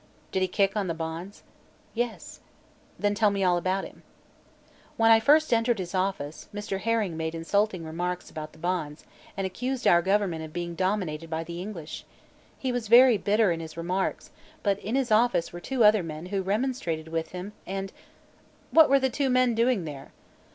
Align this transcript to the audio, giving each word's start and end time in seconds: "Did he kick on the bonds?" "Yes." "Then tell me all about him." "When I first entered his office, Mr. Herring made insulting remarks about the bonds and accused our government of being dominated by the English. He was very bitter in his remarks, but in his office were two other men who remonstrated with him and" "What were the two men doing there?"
"Did 0.31 0.41
he 0.41 0.47
kick 0.47 0.75
on 0.75 0.87
the 0.87 0.95
bonds?" 0.95 1.43
"Yes." 1.93 2.39
"Then 2.97 3.13
tell 3.13 3.29
me 3.29 3.43
all 3.43 3.55
about 3.55 3.85
him." 3.85 4.01
"When 4.97 5.11
I 5.11 5.19
first 5.19 5.53
entered 5.53 5.77
his 5.77 5.93
office, 5.93 6.49
Mr. 6.51 6.79
Herring 6.79 7.15
made 7.15 7.35
insulting 7.35 7.83
remarks 7.85 8.27
about 8.27 8.51
the 8.53 8.57
bonds 8.57 9.05
and 9.37 9.45
accused 9.45 9.85
our 9.85 10.01
government 10.01 10.43
of 10.43 10.51
being 10.53 10.73
dominated 10.73 11.29
by 11.29 11.43
the 11.43 11.61
English. 11.61 12.03
He 12.57 12.71
was 12.71 12.87
very 12.87 13.19
bitter 13.19 13.51
in 13.51 13.59
his 13.59 13.77
remarks, 13.77 14.31
but 14.63 14.79
in 14.79 14.95
his 14.95 15.11
office 15.11 15.53
were 15.53 15.61
two 15.61 15.83
other 15.83 16.01
men 16.01 16.25
who 16.25 16.41
remonstrated 16.41 17.09
with 17.09 17.29
him 17.29 17.53
and" 17.67 17.93
"What 18.71 18.89
were 18.89 18.99
the 18.99 19.07
two 19.11 19.29
men 19.29 19.53
doing 19.53 19.85
there?" 19.85 20.13